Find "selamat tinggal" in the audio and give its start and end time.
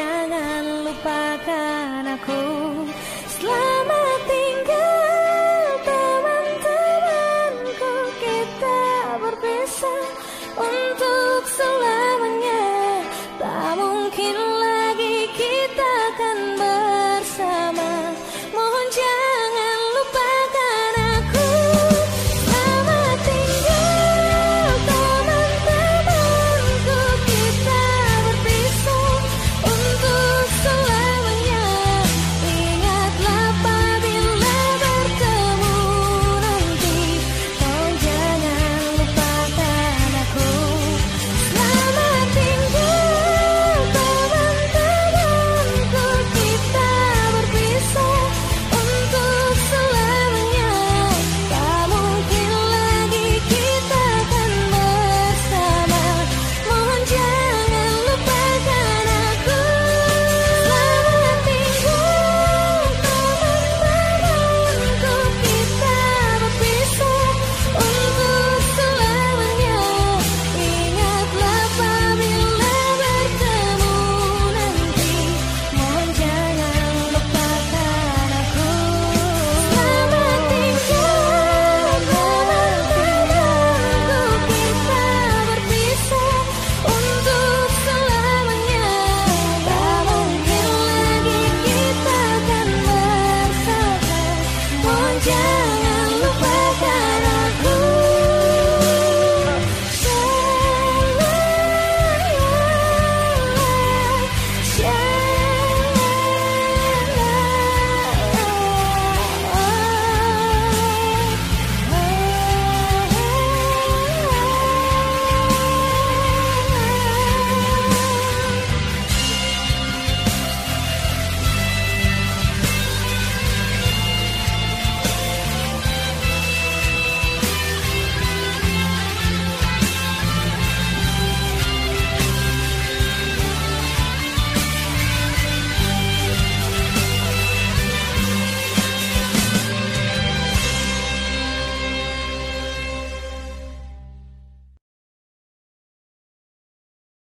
3.28-4.99